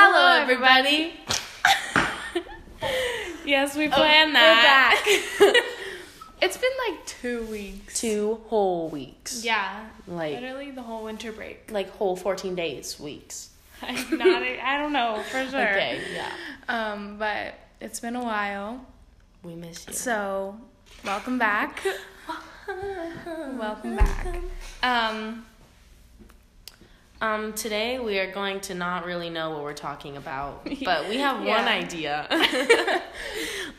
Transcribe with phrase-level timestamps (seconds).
[0.00, 1.12] Hello, everybody.
[3.44, 5.02] Yes, we Oh, that.
[5.40, 5.64] we're back.
[6.40, 7.98] it's been like two weeks.
[8.00, 9.44] Two whole weeks.
[9.44, 9.88] Yeah.
[10.06, 11.68] Like- literally the whole winter break.
[11.72, 13.50] Like whole 14 days, weeks.
[13.82, 14.40] I'm not.
[14.44, 15.68] I don't know for sure.
[15.68, 16.30] Okay, yeah.
[16.68, 18.86] Um, but it's been a while.
[19.42, 19.94] We miss you.
[19.94, 20.60] So,
[21.04, 21.84] welcome back.
[23.58, 24.26] welcome back.
[24.84, 25.44] Um,
[27.20, 31.16] Um, today we are going to not really know what we're talking about, but we
[31.18, 32.28] have one idea.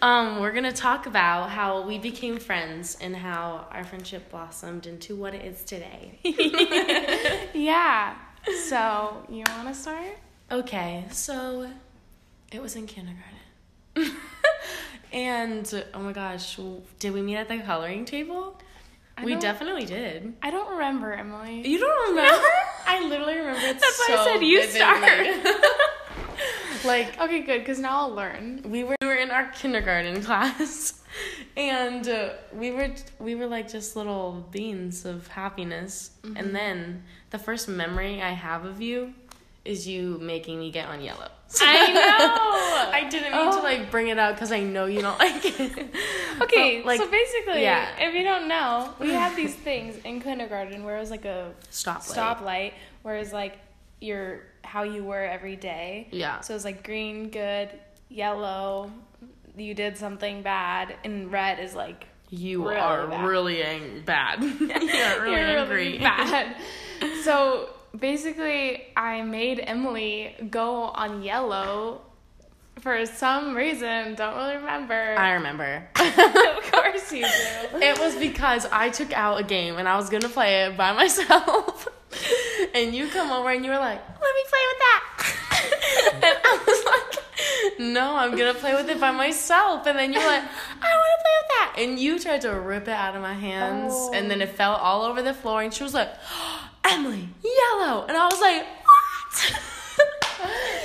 [0.01, 5.15] um, we're gonna talk about how we became friends and how our friendship blossomed into
[5.15, 6.19] what it is today.
[7.53, 8.15] yeah.
[8.65, 10.17] So, you want to start?
[10.51, 11.69] Okay, so
[12.51, 14.17] it was in kindergarten.
[15.13, 16.59] and oh my gosh,
[16.99, 18.59] did we meet at the coloring table?
[19.17, 20.33] I we definitely did.
[20.41, 21.67] I don't remember, Emily.
[21.67, 22.45] You don't remember?
[22.89, 25.51] I literally remember it That's why I said you vividly.
[26.85, 28.61] like Okay, good, because now I'll learn.
[28.65, 31.01] we were we were in our kindergarten class,
[31.55, 36.11] and uh, we were we were like just little beans of happiness.
[36.23, 36.37] Mm-hmm.
[36.37, 39.13] And then the first memory I have of you
[39.69, 41.29] is you making me get on yellow.
[41.61, 42.91] I know.
[42.93, 43.63] I didn't mean to Oh.
[43.63, 45.87] like bring it out because I know you don't like it.
[46.41, 47.89] Okay, But, like so basically, yeah.
[47.99, 51.51] if you don't know, we had these things in kindergarten where it was like a
[51.71, 52.15] stoplight.
[52.15, 53.57] stoplight, whereas like
[53.99, 56.07] your how you were every day.
[56.11, 56.39] Yeah.
[56.41, 57.69] So it was like green, good,
[58.07, 58.91] yellow,
[59.57, 63.25] you did something bad, and red is like You Really are bad.
[63.25, 64.41] really ang- bad.
[64.41, 65.75] You're really you're angry.
[65.87, 66.55] really bad.
[67.23, 72.01] so basically, I made Emily go on yellow
[72.81, 74.15] for some reason.
[74.15, 75.15] Don't really remember.
[75.17, 75.87] I remember.
[75.95, 77.77] of course you do.
[77.77, 80.93] It was because I took out a game and I was gonna play it by
[81.03, 81.87] myself.
[82.73, 85.35] and you come over and you were like, let me play with that.
[86.13, 89.85] and I was like, no, I'm gonna play with it by myself.
[89.85, 91.75] And then you were like, I wanna play with that.
[91.77, 93.93] And you tried to rip it out of my hands.
[93.93, 94.11] Oh.
[94.13, 94.55] And then it oh.
[94.55, 95.61] fell all over the floor.
[95.61, 96.09] And she was like,
[96.89, 98.05] Emily, yellow.
[98.07, 99.61] And I was like, what?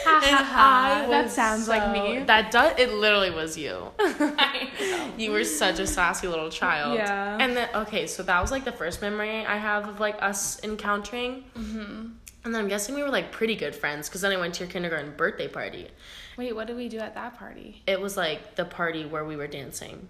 [0.06, 2.24] I that sounds like me.
[2.24, 2.78] That does.
[2.78, 3.90] It literally was you.
[5.16, 6.96] You were such a sassy little child.
[6.96, 7.38] Yeah.
[7.40, 10.62] And then okay, so that was like the first memory I have of like us
[10.64, 11.44] encountering.
[11.56, 12.06] Mm-hmm.
[12.44, 14.64] And then I'm guessing we were like pretty good friends because then I went to
[14.64, 15.88] your kindergarten birthday party.
[16.36, 17.82] Wait, what did we do at that party?
[17.86, 20.08] It was like the party where we were dancing.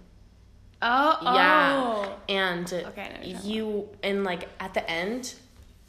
[0.81, 1.75] Oh, Yeah.
[1.77, 2.15] oh.
[2.27, 5.35] And Okay, I know what you're talking you and like at the end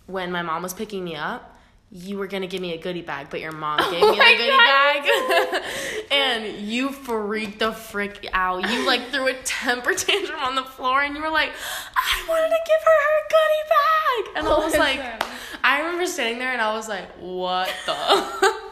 [0.06, 1.52] when my mom was picking me up.
[1.92, 4.36] You were gonna give me a goodie bag, but your mom oh gave me the
[4.36, 5.62] goodie bag,
[6.10, 8.68] and you freaked the frick out.
[8.68, 11.50] You like threw a temper tantrum on the floor, and you were like,
[11.94, 15.22] "I wanted to give her her goodie bag," and I oh was like.
[15.62, 17.92] I remember standing there, and I was like, "What the?"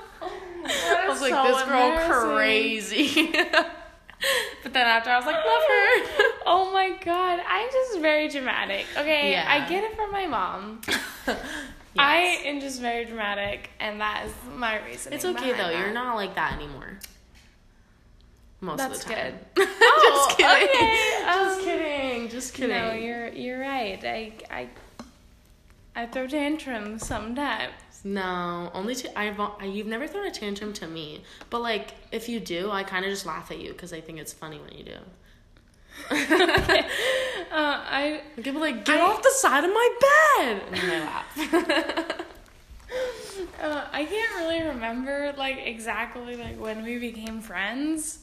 [0.66, 3.30] Oh I was like, so "This girl crazy."
[4.62, 8.86] but then after, I was like, "Love her." Oh my god, I'm just very dramatic.
[8.96, 9.44] Okay, Yeah.
[9.46, 10.80] I get it from my mom.
[11.98, 15.12] I am just very dramatic, and that is my reason.
[15.12, 15.70] It's okay though.
[15.70, 16.98] You're not like that anymore.
[18.60, 19.38] Most That's of the time.
[19.54, 19.68] That's good.
[19.78, 20.68] just Oh, kidding.
[20.68, 22.28] okay, Just um, kidding.
[22.30, 22.76] Just kidding.
[22.76, 24.00] No, you're you're right.
[24.04, 24.68] I I
[25.94, 27.72] I throw tantrums sometimes.
[28.04, 32.28] No, only to I've I, you've never thrown a tantrum to me, but like if
[32.28, 34.76] you do, I kind of just laugh at you because I think it's funny when
[34.76, 34.96] you do.
[37.54, 41.04] Uh, I People like get I- off the side of my bed, and then I
[41.04, 42.10] laugh.
[43.62, 48.18] uh, I can't really remember like exactly like when we became friends.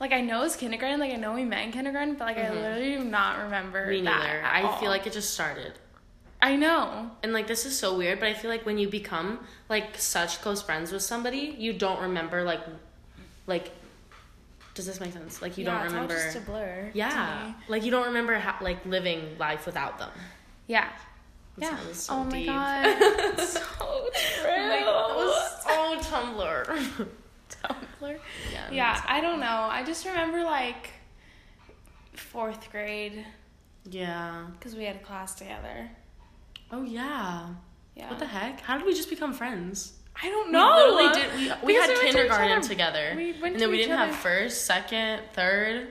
[0.00, 2.52] Like I know it's kindergarten, like I know we met in kindergarten, but like I
[2.52, 3.82] literally do not remember.
[3.82, 3.90] Mm-hmm.
[3.90, 4.42] me that neither.
[4.44, 4.76] I all.
[4.78, 5.74] feel like it just started.
[6.40, 7.12] I know.
[7.22, 10.40] And like this is so weird, but I feel like when you become like such
[10.40, 12.62] close friends with somebody, you don't remember like
[13.46, 13.70] like
[14.74, 15.42] does this make sense?
[15.42, 16.90] Like you yeah, don't it's remember all just a blur.
[16.94, 17.52] Yeah.
[17.68, 20.10] Like you don't remember how like living life without them.
[20.66, 20.88] Yeah.
[21.58, 21.76] That yeah.
[21.76, 23.38] sounds so oh my god.
[23.38, 24.50] so oh true.
[24.50, 27.08] Like, that was so Tumblr.
[27.50, 28.18] Tumblr.
[28.52, 28.70] yeah.
[28.70, 29.68] Yeah, I don't know.
[29.70, 30.90] I just remember like
[32.14, 33.24] fourth grade
[33.90, 34.46] Yeah.
[34.52, 35.90] because we had a class together.
[36.70, 37.48] Oh yeah.
[37.94, 38.08] Yeah.
[38.08, 38.60] What the heck?
[38.62, 39.92] How did we just become friends?
[40.20, 40.74] I don't We know.
[40.74, 41.34] literally uh, did.
[41.34, 44.14] We, we had we went to kindergarten together, We went and then we didn't have
[44.14, 45.88] first, second, third.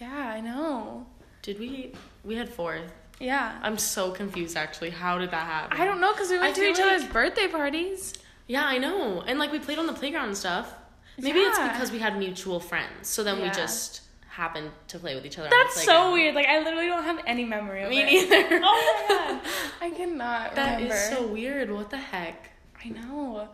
[0.00, 1.06] Yeah, I know.
[1.42, 1.92] Did we?
[2.24, 2.92] We had fourth.
[3.20, 3.58] Yeah.
[3.62, 4.56] I'm so confused.
[4.56, 5.80] Actually, how did that happen?
[5.80, 8.14] I don't know because we I went to each like- other's birthday parties.
[8.46, 9.22] Yeah, I know.
[9.26, 10.72] And like we played on the playground and stuff.
[11.18, 13.08] Maybe it's because we had mutual friends.
[13.08, 15.48] So then we just happened to play with each other.
[15.48, 16.34] That's so weird.
[16.34, 18.28] Like I literally don't have any memory of Me it.
[18.30, 18.60] neither.
[18.62, 19.40] Oh my god.
[19.80, 21.16] I cannot That is remember.
[21.16, 21.70] so weird.
[21.72, 22.50] What the heck?
[22.94, 23.48] I know.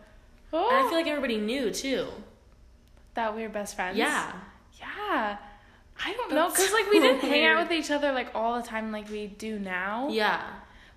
[0.51, 1.11] Oh, And I feel like oh.
[1.11, 2.07] everybody knew too.
[3.15, 3.97] that we were best friends.
[3.97, 4.31] Yeah.
[4.79, 5.37] Yeah.
[6.05, 8.59] I don't know, cause like we didn't so hang out with each other like all
[8.59, 10.09] the time like we do now.
[10.09, 10.41] Yeah.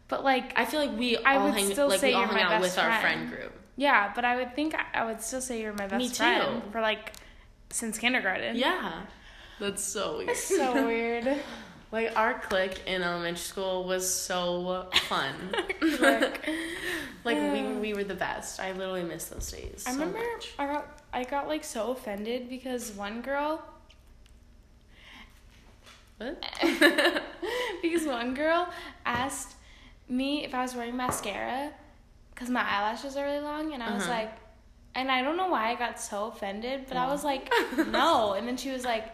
[0.08, 2.20] But like, I feel like we I all would hang still like say we all
[2.20, 3.28] you're hung my out best with our friend.
[3.28, 3.52] friend group.
[3.76, 4.12] yeah.
[4.14, 6.70] But I would think I, I would still say you're my best Me friend too.
[6.70, 7.12] for like
[7.70, 8.56] since kindergarten.
[8.56, 9.02] Yeah.
[9.60, 10.36] That's so weird.
[10.36, 11.38] So weird.
[11.92, 15.34] Like our clique in elementary school was so fun.
[17.24, 18.60] Like we we were the best.
[18.60, 19.82] I literally miss those days.
[19.86, 20.52] I so remember much.
[20.60, 23.64] I got I got like so offended because one girl
[26.18, 26.40] What?
[27.82, 28.68] because one girl
[29.04, 29.56] asked
[30.08, 31.72] me if I was wearing mascara
[32.32, 34.12] because my eyelashes are really long, and I was Uh-huh.
[34.12, 34.32] like,
[34.94, 37.50] and I don't know why I got so offended, but I was like,
[37.88, 39.06] no, and then she was like.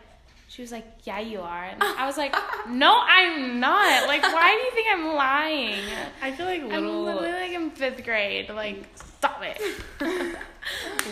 [0.52, 2.36] She was like, "Yeah, you are," and I was like,
[2.68, 4.06] "No, I'm not.
[4.06, 5.82] Like, why do you think I'm lying?
[6.20, 6.76] I feel like little.
[6.76, 8.50] I'm literally like in fifth grade.
[8.50, 9.62] Like, stop it."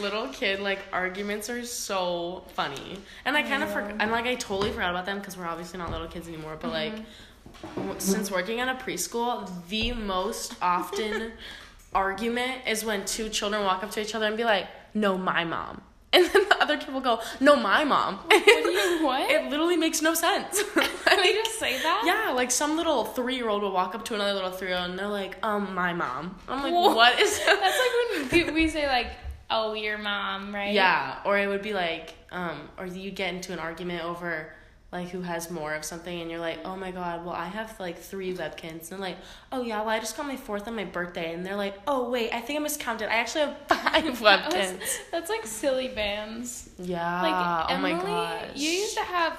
[0.03, 3.95] little kid like arguments are so funny, and I kind of forgot.
[3.99, 6.59] And like I totally forgot about them because we're obviously not little kids anymore.
[6.61, 7.81] But like mm-hmm.
[7.81, 11.33] w- since working at a preschool, the most often
[11.95, 15.47] argument is when two children walk up to each other and be like, "No, my
[15.47, 15.81] mom,"
[16.13, 18.70] and then the other kid will go, "No, my mom." What do you
[19.03, 19.31] what?
[19.31, 20.63] It literally makes no sense.
[20.75, 22.03] they just say that?
[22.05, 24.79] Yeah, like some little three year old will walk up to another little three year
[24.79, 26.37] old and they're like, um, my mom.
[26.49, 26.95] I'm like, Whoa.
[26.95, 29.09] what is That's like when we say like,
[29.51, 30.73] "Oh, your mom," right?
[30.73, 34.53] Yeah, or it would be like, um, or you'd get into an argument over
[34.93, 37.79] like who has more of something and you're like, oh my god, well I have
[37.79, 38.91] like three Webkinz.
[38.91, 39.17] And like,
[39.53, 41.33] oh yeah, well I just got my fourth on my birthday.
[41.33, 43.09] And they're like, oh wait, I think I miscounted.
[43.09, 44.99] I actually have five That's, Webkinz.
[45.13, 46.69] that's like Silly Bandz.
[46.79, 47.23] Yeah.
[47.23, 48.57] Like oh Emily, my gosh.
[48.57, 49.35] you used to have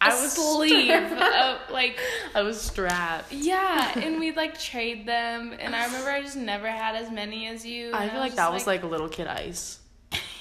[0.00, 1.98] a I was sleeve of like
[2.34, 3.32] I was strapped.
[3.32, 5.54] yeah, and we'd like trade them.
[5.58, 7.92] And I remember I just never had as many as you.
[7.94, 9.78] I feel was like that was like little kid ice.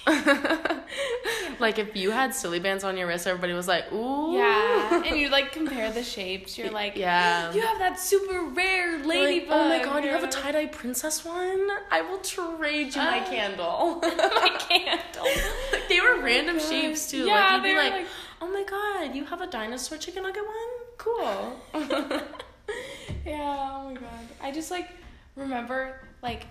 [1.59, 4.33] like if you had Silly Bandz on your wrist, everybody was like, ooh.
[4.35, 6.57] yeah, and you like compare the shapes.
[6.57, 7.51] You're like, Yeah.
[7.53, 9.49] you have that super rare Like, ladybug.
[9.51, 11.67] oh my god, you have a tie dye princess one?
[11.91, 13.99] I will trade you my Uh, candle.
[14.03, 15.23] my candle.
[15.71, 16.65] like, they were random God.
[16.69, 17.25] shapes too.
[17.25, 18.07] Yeah, like you'd they be were like, like-
[18.41, 20.71] oh my god, you have a dinosaur chicken nugget one?
[20.97, 21.55] Cool.
[23.25, 24.25] Yeah, oh my god.
[24.41, 24.87] I just like
[25.35, 26.45] remember like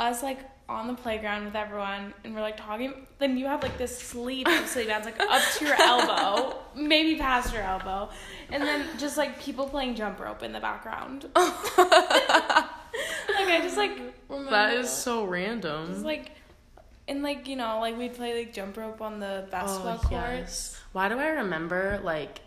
[0.00, 3.76] us like on the playground with everyone and we're like talking then you have like
[3.76, 8.08] this sleeve of sleeve bands like up to your elbow, maybe past your elbow.
[8.50, 11.26] And then just like people playing jump rope in the background.
[11.36, 11.36] like
[13.36, 16.02] I just like remember that is so just random.
[16.02, 16.32] like
[17.08, 20.30] and like, you know, like we'd play like jump rope on the basketball oh, court.
[20.30, 20.80] yes.
[20.92, 22.40] Why do I remember like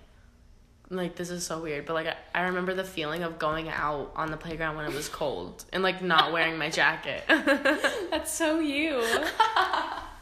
[0.96, 4.12] like this is so weird, but like I, I remember the feeling of going out
[4.16, 7.24] on the playground when it was cold and like not wearing my jacket.
[7.28, 9.04] That's so you.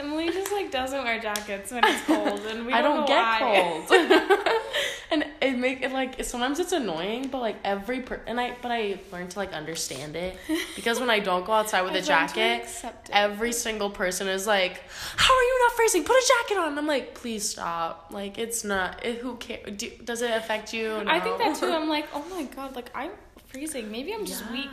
[0.00, 3.06] Emily just like doesn't wear jackets when it's cold, and we I don't, don't know
[3.06, 3.84] get why.
[3.88, 4.50] cold.
[5.12, 8.70] and it make it like sometimes it's annoying, but like every per and I but
[8.70, 10.36] I learned to like understand it
[10.76, 13.14] because when I don't go outside with a I've learned to jacket, accept it.
[13.14, 14.82] every single person is like,
[15.16, 16.04] "How are you not freezing?
[16.04, 19.04] Put a jacket on." I'm like, "Please stop." Like it's not.
[19.04, 19.76] It, who cares?
[19.76, 20.96] Do, does it affect you?
[21.06, 21.44] I think No.
[21.52, 21.66] that too.
[21.72, 23.10] I'm like, oh my god, like I'm
[23.48, 23.90] freezing.
[23.90, 24.68] Maybe I'm just weak.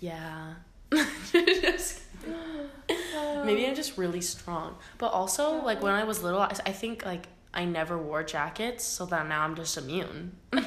[0.00, 0.54] Yeah.
[1.32, 2.00] Just-
[3.44, 4.76] Maybe I'm just really strong.
[4.98, 8.84] But also, like when I was little, I, I think like I never wore jackets,
[8.84, 10.32] so that now I'm just immune.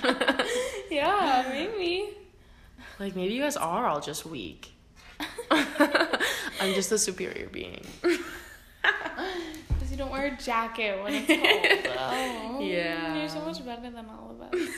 [0.91, 2.09] Yeah, maybe.
[2.99, 4.73] like maybe you guys are all just weak.
[5.51, 7.85] I'm just the superior being.
[8.83, 11.27] Because you don't wear a jacket when it's
[11.87, 11.97] cold.
[11.99, 13.15] oh, Yeah.
[13.19, 14.69] You're so much better than all of us.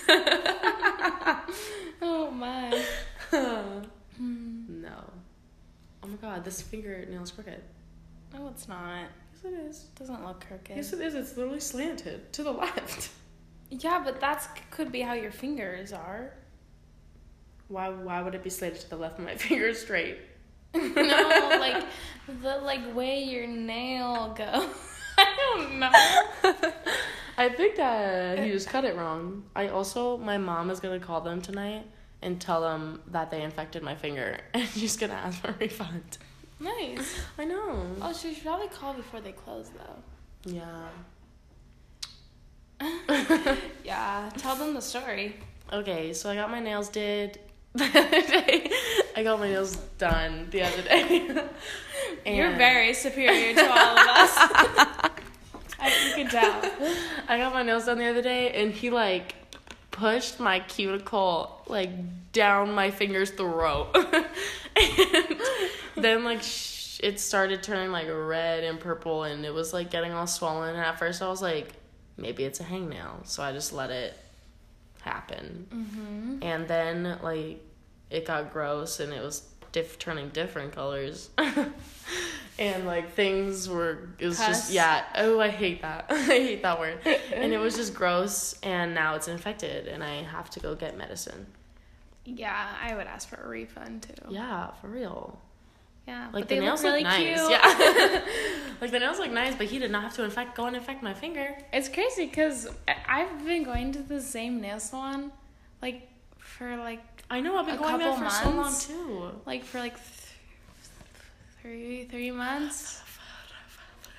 [2.02, 2.84] oh my.
[3.32, 3.82] no.
[6.14, 7.62] Oh my god, this fingernail's crooked.
[8.34, 9.08] No, it's not.
[9.34, 9.80] Yes, it is.
[9.98, 10.76] doesn't look crooked.
[10.76, 11.16] Yes, it is.
[11.16, 13.10] It's literally slanted to the left.
[13.70, 16.34] Yeah, but that's could be how your fingers are.
[17.68, 17.90] Why?
[17.90, 19.18] Why would it be slanted to the left?
[19.18, 20.20] when My finger's straight.
[20.76, 21.84] no, like
[22.42, 24.70] the like way your nail goes.
[25.18, 25.92] I don't know.
[27.38, 29.46] I think that he uh, just cut it wrong.
[29.56, 31.86] I also, my mom is gonna call them tonight
[32.24, 36.18] and tell them that they infected my finger, and she's gonna ask for a refund.
[36.60, 37.20] Nice.
[37.38, 37.86] I know.
[38.02, 40.52] Oh, she should probably call before they close though.
[40.52, 40.88] Yeah.
[43.84, 45.36] Yeah, tell them the story.
[45.72, 47.40] Okay, so I got my nails did
[47.74, 48.72] the other day.
[49.16, 51.28] I got my nails done the other day.
[52.26, 54.32] You're very superior to all of us.
[55.80, 56.62] I, you can tell.
[57.28, 59.36] I got my nails done the other day, and he like
[59.94, 61.92] pushed my cuticle like
[62.34, 63.96] down my finger's throat,
[64.76, 65.40] and
[65.96, 70.12] then like sh- it started turning like red and purple, and it was like getting
[70.12, 70.76] all swollen.
[70.76, 71.70] And at first, I was like,
[72.18, 74.18] maybe it's a hangnail, so I just let it
[75.02, 75.68] happen.
[75.70, 76.38] Mm-hmm.
[76.42, 77.64] And then like
[78.10, 81.30] it got gross, and it was diff- turning different colors.
[82.60, 84.48] and like things were it was Pus?
[84.48, 85.04] just yeah.
[85.16, 86.06] Oh i hate that.
[86.10, 87.00] I hate that word.
[87.34, 90.98] And it was just gross and now it's infected and i have to go get
[90.98, 91.48] medicine.
[92.26, 94.30] Yeah, I would ask for a refund too.
[94.30, 95.40] yeah for real.
[96.08, 97.40] Yeah, like the they nails look really look nice.
[97.40, 97.52] cute.
[97.52, 98.22] yeah.
[98.82, 101.02] Like the nails look nice but he did not have to infect go and infect
[101.02, 101.56] my finger.
[101.72, 102.68] It's crazy because
[103.08, 105.32] I've been going to the same nail salon,
[105.82, 109.32] like for like i know i've been A going there for so long too.
[109.46, 109.98] Like for like
[111.64, 113.02] three three months.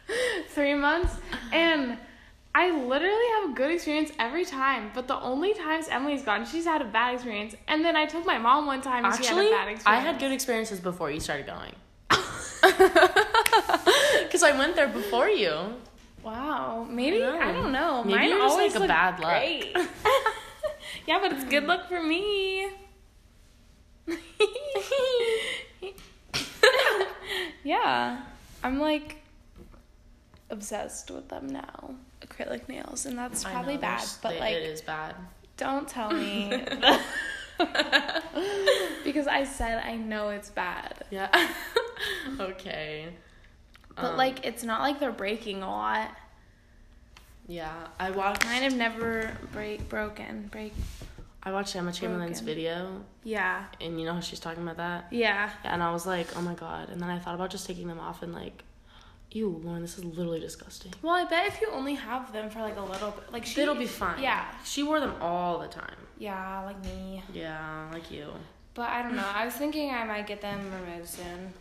[0.48, 1.14] three months,
[1.52, 1.96] and
[2.54, 4.90] I literally have a good experience every time.
[4.94, 7.54] But the only times Emily's gone, she's had a bad experience.
[7.68, 9.86] And then I took my mom one time, and she Actually, had a bad experience.
[9.86, 11.74] I had good experiences before you started going.
[14.24, 15.54] Because I went there before you.
[16.22, 18.02] Wow, maybe I don't know.
[18.02, 19.42] Maybe Mine you're always like, a bad luck.
[21.06, 22.68] Yeah, but it's good luck for me.
[27.64, 28.20] yeah,
[28.62, 29.16] I'm like
[30.50, 31.94] obsessed with them now.
[32.20, 34.04] Acrylic nails, and that's probably know, bad.
[34.22, 35.14] But it- like, it is bad.
[35.56, 36.48] don't tell me
[39.04, 41.04] because I said I know it's bad.
[41.10, 41.28] Yeah.
[42.40, 43.08] okay.
[43.96, 46.10] But Um, like, it's not like they're breaking a lot.
[47.46, 48.44] yeah, I watched.
[48.44, 50.48] Mine have never break broken.
[50.50, 50.72] Break.
[51.44, 52.54] I watched Emma Chamberlain's Broken.
[52.54, 53.64] video, Yeah.
[53.80, 55.06] and you know how she's talking about that.
[55.10, 55.50] Yeah.
[55.62, 56.88] And I was like, oh my god.
[56.90, 58.62] And then I thought about just taking them off and like,
[59.30, 60.92] ew, Lauren, this is literally disgusting.
[61.02, 63.60] Well, I bet if you only have them for like a little bit, like she,
[63.60, 64.22] It'll be fine.
[64.22, 65.96] Yeah, She wore them all the time.
[66.18, 67.22] yeah, like me.
[67.32, 68.28] Yeah, like you.
[68.74, 69.26] But I don't know.
[69.34, 71.52] I was thinking I might get them removed soon.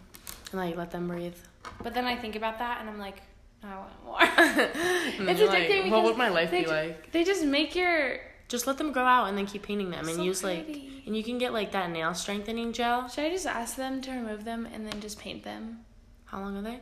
[0.51, 1.35] And like let them breathe.
[1.81, 3.21] But then I think about that and I'm like,
[3.63, 4.17] I want more.
[5.29, 7.11] It's addicting like, what would my life be ju- like?
[7.11, 8.19] They just make your.
[8.49, 10.67] Just let them grow out and then keep painting them and So use like
[11.05, 13.07] and you can get like that nail strengthening gel.
[13.07, 15.79] Should I just ask them to remove them and then just paint them?
[16.25, 16.79] How long are they?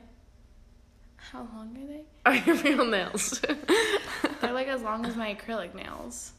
[1.31, 2.01] How long are they?
[2.25, 3.41] Are your real nails?
[4.41, 6.31] They're like as long as my acrylic nails.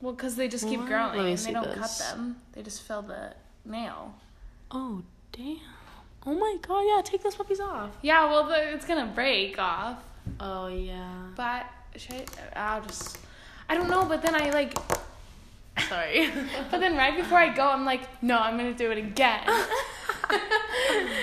[0.00, 0.88] Well, because they just keep What?
[0.88, 1.78] growing and they don't this.
[1.78, 2.36] cut them.
[2.52, 4.14] They just fill the nail.
[4.70, 5.02] oh
[5.32, 5.56] damn.
[6.26, 7.90] Oh my god, yeah, take those puppies off.
[8.02, 9.98] Yeah, well, the, it's gonna break off.
[10.38, 11.28] Oh yeah.
[11.36, 11.66] But
[11.96, 12.74] should I?
[12.74, 13.18] I'll just.
[13.70, 14.76] I don't know, but then I like.
[15.88, 16.28] Sorry.
[16.72, 19.46] But then right before I go, I'm like, no, I'm gonna do it again.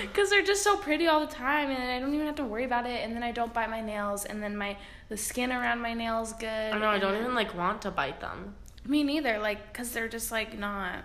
[0.01, 2.65] Because they're just so pretty all the time, and I don't even have to worry
[2.65, 3.03] about it.
[3.03, 4.77] And then I don't bite my nails, and then my
[5.09, 6.47] the skin around my nails good.
[6.47, 8.55] I know, I don't even like want to bite them.
[8.85, 9.39] Me neither.
[9.39, 11.03] Like, cause they're just like not,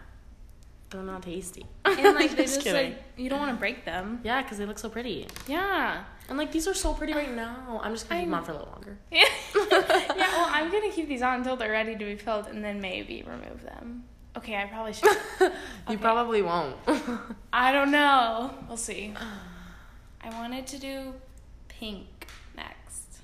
[0.93, 1.65] They're not tasty.
[1.85, 2.93] and like they Just just kidding.
[2.93, 4.21] like you don't want to break them.
[4.23, 5.27] Yeah, because they look so pretty.
[5.49, 6.05] Yeah.
[6.29, 7.81] And like these are so pretty right now.
[7.83, 8.99] I'm just gonna keep them on for a little longer.
[9.11, 9.25] yeah.
[9.55, 13.23] Well, I'm gonna keep these on until they're ready to be filled, and then maybe
[13.27, 14.05] remove them.
[14.37, 15.09] Okay, I probably should.
[15.41, 15.51] You
[15.89, 15.97] Okay.
[15.97, 16.77] probably won't.
[17.53, 18.51] I don't know.
[18.69, 19.13] We'll see.
[20.23, 21.15] I wanted to do
[21.69, 23.21] pink next.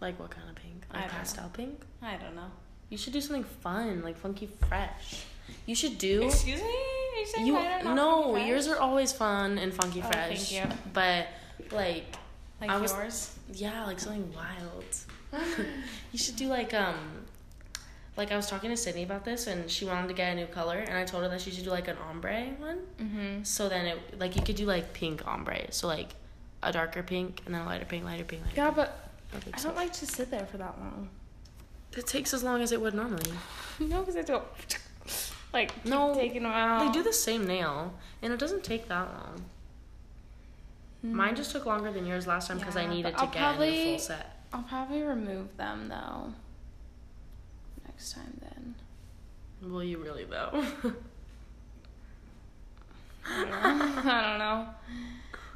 [0.00, 0.84] like what kind of pink?
[0.92, 1.18] Like don't know.
[1.18, 1.82] pastel pink?
[2.02, 2.50] I don't know.
[2.88, 5.24] You should do something fun, like funky fresh.
[5.66, 6.22] You should do.
[6.24, 6.74] Excuse me?
[7.38, 10.50] You You mine are no, yours are always fun and funky Oh, fresh.
[10.50, 10.76] thank you.
[10.92, 11.28] But
[11.72, 12.04] like
[12.60, 13.34] like I was- yours.
[13.52, 14.84] yeah, like something wild.
[16.12, 16.96] you should do like um
[18.16, 20.46] like I was talking to Sydney about this and she wanted to get a new
[20.46, 22.80] color and I told her that she should do like an ombre one.
[23.00, 23.44] Mm-hmm.
[23.44, 25.72] So then it like you could do like pink ombre.
[25.72, 26.10] So like
[26.62, 28.76] a darker pink and then a lighter pink, lighter pink, lighter Yeah, pink.
[28.76, 29.76] but type I don't stuff.
[29.76, 31.08] like to sit there for that long.
[31.96, 33.32] It takes as long as it would normally.
[33.80, 34.44] no, because I don't
[35.52, 36.80] like No, taking them out.
[36.86, 39.44] They do the same nail and it doesn't take that long.
[41.02, 42.90] Mine just took longer than yours last time because I Mm-hmm.
[42.92, 44.42] Needed to I'll get into the full set.
[44.52, 46.34] I'll probably remove them though.
[47.86, 48.74] Next time then.
[49.62, 50.64] Will you really though?
[53.26, 54.66] I don't know.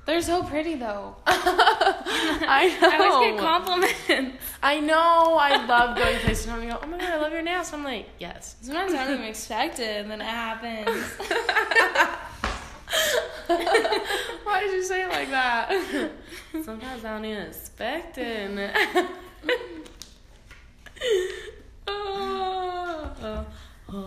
[0.06, 0.20] I don't know.
[0.20, 1.16] They're so pretty though.
[1.26, 2.88] I know.
[2.90, 4.44] I always get compliments.
[4.62, 5.36] I know.
[5.38, 7.72] I love going places and I'm go, oh my god, I love your nails.
[7.72, 8.56] I'm like, yes.
[8.60, 10.88] Sometimes I don't even expect it, and then it happens.
[14.44, 16.10] Why did you say it like that?
[16.62, 19.06] Sometimes I don't even expect it.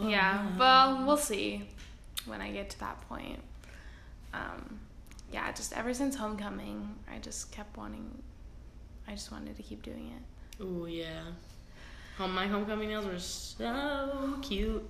[0.08, 1.70] Yeah, well, we'll see
[2.26, 3.40] when I get to that point.
[4.34, 4.80] Um,
[5.32, 8.22] yeah, just ever since homecoming, I just kept wanting.
[9.08, 10.64] I just wanted to keep doing it.
[10.64, 11.22] Oh yeah.
[12.18, 14.84] Home, my homecoming nails were so cute.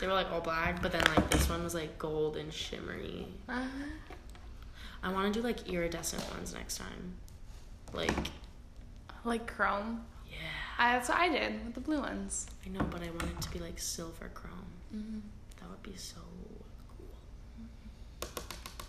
[0.00, 3.26] They were like all black, but then like this one was like gold and shimmery.
[3.48, 7.14] I want to do like iridescent ones next time.
[7.92, 8.14] Like,
[9.24, 10.02] Like chrome.
[10.30, 10.36] yeah,
[10.78, 12.46] I, that's what I did with the blue ones.
[12.64, 14.52] I know, but I want it to be like silver chrome.
[14.94, 15.18] Mm-hmm.
[15.60, 16.20] That would be so.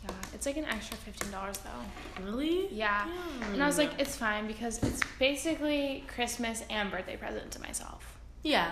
[0.03, 2.23] Yeah, it's like an extra fifteen dollars though.
[2.25, 2.67] Really?
[2.73, 3.07] Yeah.
[3.53, 8.17] And I was like, it's fine because it's basically Christmas and birthday present to myself.
[8.43, 8.71] yeah,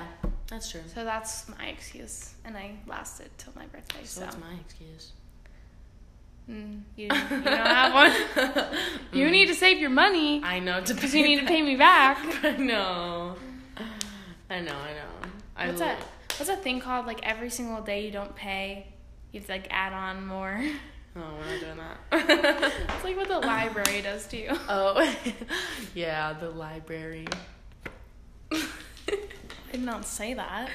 [0.49, 0.81] that's true.
[0.93, 4.03] So that's my excuse, and I lasted till my birthday.
[4.03, 5.11] So So, that's my excuse.
[6.49, 8.67] Mm, you, you don't have one.
[9.13, 11.75] You need to save your money I know to because you need to pay me
[11.75, 12.17] back.
[12.43, 13.35] I know.
[14.49, 14.75] I know.
[14.75, 15.29] I know.
[15.55, 15.99] I What's that?
[16.37, 17.05] What's that thing called?
[17.05, 18.87] Like every single day you don't pay,
[19.31, 20.61] you have to like add on more.
[21.15, 22.71] Oh, we're not doing that.
[22.95, 24.49] It's like what the library does to you.
[24.69, 25.15] oh,
[25.95, 27.27] yeah, the library.
[28.51, 28.61] I
[29.71, 30.69] did not say that.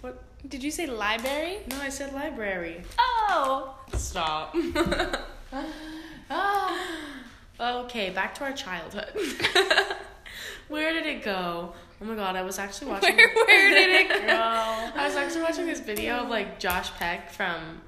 [0.00, 0.22] What?
[0.48, 1.58] Did you say library?
[1.68, 2.82] No, I said library.
[2.98, 3.76] Oh.
[3.94, 4.54] Stop.
[7.60, 9.08] okay, back to our childhood.
[10.68, 11.72] Where did it go?
[12.00, 13.16] Oh my god, I was actually watching.
[13.16, 14.16] Where, where did it go?
[14.34, 17.80] I was actually watching this video of like Josh Peck from,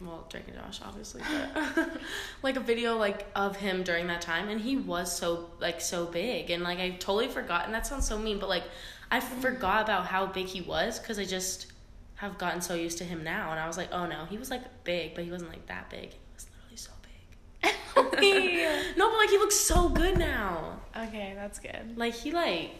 [0.00, 1.22] well, Drake and Josh, obviously,
[1.54, 1.90] but
[2.42, 6.06] like a video like of him during that time, and he was so like so
[6.06, 8.64] big, and like I totally forgot, and that sounds so mean, but like
[9.10, 11.66] I forgot about how big he was because I just
[12.14, 14.50] have gotten so used to him now, and I was like, oh no, he was
[14.50, 16.10] like big, but he wasn't like that big.
[16.10, 18.96] He was literally so big.
[18.96, 20.80] no, but like he looks so good now.
[20.96, 21.96] Okay, that's good.
[21.96, 22.70] Like he like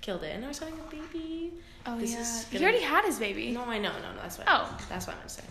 [0.00, 1.52] killed it, and I was having a baby.
[1.86, 2.20] Oh This yeah.
[2.20, 3.50] is He already had his baby.
[3.52, 4.22] No, I know, no, no.
[4.22, 4.44] That's why.
[4.46, 4.78] Oh.
[4.88, 5.42] that's what I'm gonna say.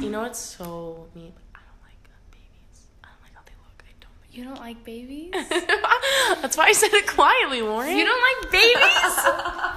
[0.00, 1.32] You know what's so me?
[1.54, 2.86] I don't like babies.
[3.02, 3.82] I don't like how they look.
[3.84, 4.12] I don't.
[4.20, 5.30] Like You don't like babies?
[6.42, 7.96] That's why I said it quietly, Lauren.
[7.96, 9.24] you don't like babies?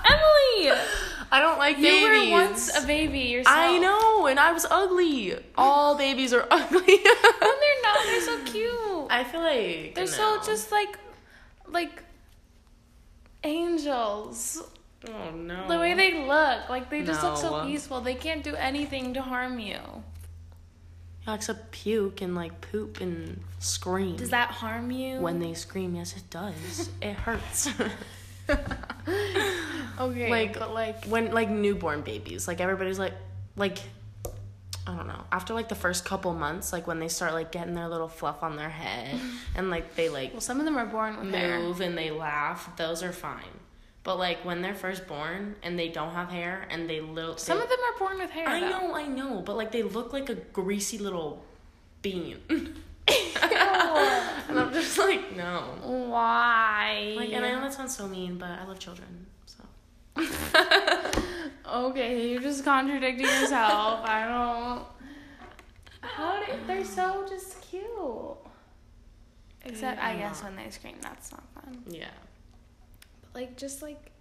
[0.10, 0.80] Emily!
[1.32, 2.28] I don't like You babies.
[2.28, 3.58] You were once a baby yourself.
[3.58, 5.36] I know, and I was ugly.
[5.58, 6.80] All babies are ugly.
[6.80, 7.98] No, they're not.
[8.06, 9.08] They're so cute.
[9.10, 10.12] I feel like They're no.
[10.12, 11.00] so just like,
[11.68, 12.04] like
[13.44, 14.62] angels.
[15.08, 15.68] Oh no.
[15.68, 18.02] The way they look, like they just look so peaceful.
[18.02, 19.80] They can't do anything to harm you.
[21.28, 24.18] Yeah, except puke and like poop and scream.
[24.18, 25.20] Does that harm you?
[25.20, 25.96] when they scream?
[25.96, 26.90] Yes, it does.
[27.02, 27.70] it hurts.
[30.00, 33.14] okay, like but like when like newborn babies like everybody's like
[33.56, 33.80] like
[34.86, 37.74] i don't know after like the first couple months like when they start like getting
[37.74, 39.18] their little fluff on their head
[39.56, 41.60] and like they like well, some of them are born with hair.
[41.60, 43.60] move and they laugh those are fine
[44.04, 47.58] but like when they're first born and they don't have hair and they little Some
[47.58, 48.48] they- of them are born with hair.
[48.48, 48.70] i though.
[48.70, 51.44] know i know but like they look like a greasy little
[52.02, 52.76] bean and
[54.60, 57.14] i'm just like no Why?
[57.18, 59.64] like and i know that sounds so mean but i love children so
[61.66, 64.02] Okay, you're just contradicting yourself.
[64.04, 64.86] I don't.
[66.02, 67.88] How did they're so just cute?
[69.66, 71.82] Except I guess when they scream, that's not fun.
[71.88, 72.10] yeah
[73.34, 74.12] like just like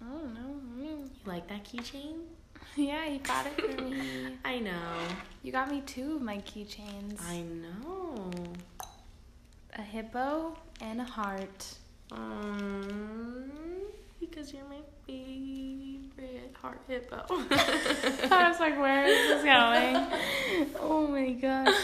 [0.00, 0.60] I don't know.
[0.84, 2.20] you like that keychain
[2.76, 4.36] Yeah, you got it for me.
[4.44, 4.98] I know.
[5.42, 7.20] You got me two of my keychains.
[7.28, 8.30] I know.
[9.76, 11.74] A hippo and a heart.
[12.12, 13.50] Um,
[14.20, 17.24] because you're my favorite heart hippo.
[17.30, 20.68] I was like, where is this going?
[20.80, 21.74] Oh my gosh.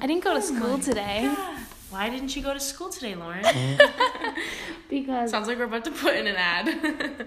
[0.00, 1.32] I didn't go to school today
[1.90, 3.44] Why didn't you go to school today, Lauren?
[4.92, 7.26] Because Sounds like we're about to put in an ad.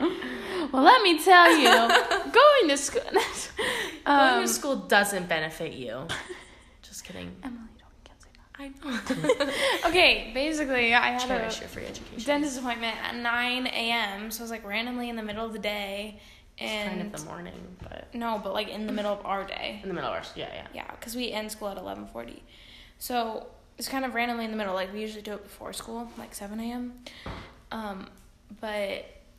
[0.00, 1.68] well, let me tell you,
[2.32, 3.02] going to school.
[4.04, 6.06] Going um, to school doesn't benefit you.
[6.82, 7.34] Just kidding.
[7.42, 8.68] Emily, don't can't say I
[9.44, 9.88] know.
[9.88, 12.24] Okay, basically, I had Cherish a your free education.
[12.24, 14.30] dentist appointment at 9 a.m.
[14.30, 16.20] So it was like randomly in the middle of the day,
[16.56, 19.44] It's and kind of the morning, but no, but like in the middle of our
[19.44, 19.80] day.
[19.82, 20.32] in the middle of ours.
[20.36, 20.66] Yeah, yeah.
[20.72, 22.44] Yeah, because we end school at eleven forty,
[22.98, 24.74] so it's kind of randomly in the middle.
[24.74, 26.94] Like we usually do it before school, like seven a.m.
[27.72, 28.06] Um,
[28.60, 28.80] but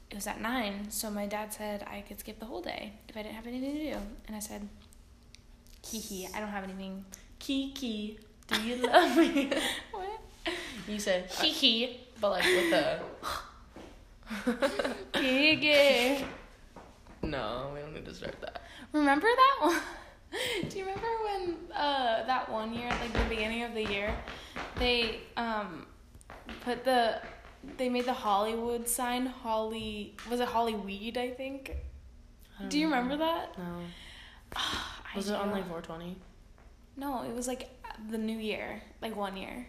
[0.10, 3.18] it was at nine, so my dad said I could skip the whole day if
[3.18, 3.98] I didn't have anything to do,
[4.28, 4.68] and I said,
[5.86, 7.06] "Hee hee, I don't have anything."
[7.40, 9.52] Kiki, do you love me?
[9.92, 10.22] What?
[10.88, 13.02] you said Kiki, but like with a.
[15.14, 16.26] Kiki.
[17.24, 18.62] no, we don't need to start that.
[18.92, 19.80] Remember that one?
[20.70, 20.97] Do you remember uh
[22.38, 24.14] that one year, like the beginning of the year,
[24.78, 25.86] they um
[26.62, 27.20] put the
[27.78, 31.76] they made the Hollywood sign Holly was it Hollyweed I think.
[32.60, 32.96] I Do you know.
[32.96, 33.58] remember that?
[33.58, 33.64] No.
[34.56, 36.16] I Was it on like 420?
[36.96, 37.70] No, it was like
[38.10, 39.66] the new year, like one year,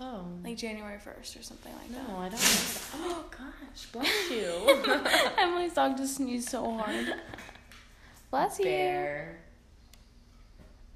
[0.00, 0.24] Oh.
[0.44, 2.08] like January first or something like no, that.
[2.08, 2.80] No, I don't.
[3.08, 4.82] Oh gosh, bless you.
[5.38, 7.14] Emily's dog just sneezed so hard.
[8.30, 8.66] Bless you.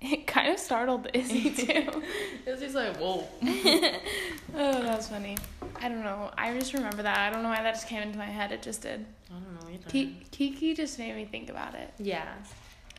[0.00, 2.02] It kind of startled Izzy too.
[2.46, 3.24] Izzy's like, whoa.
[3.42, 5.36] oh, that was funny.
[5.80, 6.30] I don't know.
[6.38, 7.18] I just remember that.
[7.18, 8.50] I don't know why that just came into my head.
[8.52, 9.04] It just did.
[9.30, 9.90] I don't know either.
[9.90, 11.92] Ki- Kiki just made me think about it.
[11.98, 12.34] yeah.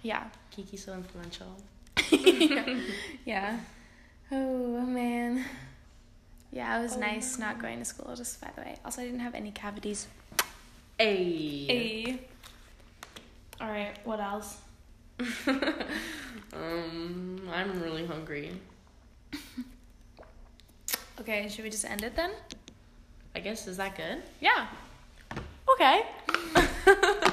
[0.03, 0.25] Yeah.
[0.51, 1.55] Kiki's so influential.
[3.25, 3.59] yeah.
[4.31, 5.45] Oh man.
[6.51, 7.45] Yeah, it was Oh, nice no.
[7.47, 8.13] not going to school.
[8.15, 8.75] Just by the way.
[8.85, 10.07] Also, I didn't have any cavities.
[10.99, 11.05] A.
[11.69, 12.19] A.
[13.63, 13.95] All right.
[14.05, 14.57] What else?
[16.53, 18.51] um, I'm really hungry.
[21.19, 21.47] Okay.
[21.49, 22.31] Should we just end it then?
[23.35, 24.23] I guess is that good?
[24.39, 24.67] Yeah.
[25.73, 26.03] Okay.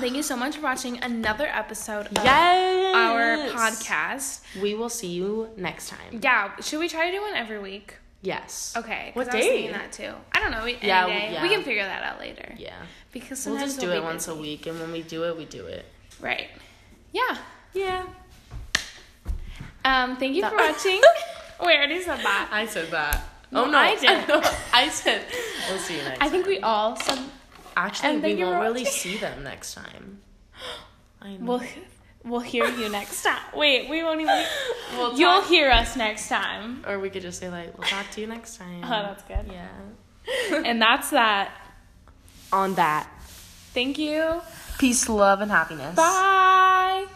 [0.00, 2.94] Thank you so much for watching another episode of yes.
[2.94, 4.42] our podcast.
[4.60, 6.20] We will see you next time.
[6.20, 6.54] Yeah.
[6.60, 7.94] Should we try to do one every week?
[8.22, 8.74] Yes.
[8.76, 9.12] Okay.
[9.14, 9.48] What I day?
[9.48, 10.12] thinking that too.
[10.32, 10.64] I don't know.
[10.64, 11.42] We, Yeah, yeah.
[11.42, 12.54] We can figure that out later.
[12.58, 12.74] Yeah.
[13.12, 15.44] Because We'll just do we'll it once a week, and when we do it, we
[15.44, 15.86] do it.
[16.20, 16.48] Right.
[17.12, 17.36] Yeah.
[17.74, 18.06] Yeah.
[19.84, 20.16] Um.
[20.16, 21.00] Thank you for That- watching.
[21.60, 22.48] we already said that.
[22.52, 23.22] I said that.
[23.50, 24.30] No, oh no, I did.
[24.72, 25.22] I said.
[25.68, 26.20] We'll see you next.
[26.22, 27.18] I think we all said
[27.76, 30.20] actually we won't really see them next time.
[31.22, 31.38] I know.
[31.46, 31.62] we'll
[32.24, 33.40] we'll hear you next time.
[33.54, 34.44] Wait, we won't even.
[34.96, 36.84] We'll You'll talk- hear us next time.
[36.86, 39.50] or we could just say like, "We'll talk to you next time." Oh, that's good.
[39.50, 39.68] Yeah.
[40.64, 41.52] And that's that.
[42.52, 43.06] On that,
[43.74, 44.40] Thank you.
[44.78, 45.96] Peace, love, and happiness.
[45.96, 47.06] Bye.